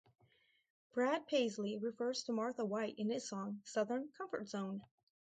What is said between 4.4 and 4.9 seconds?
Zone".